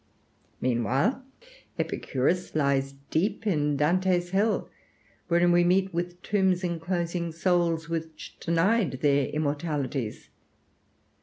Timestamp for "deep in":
3.11-3.77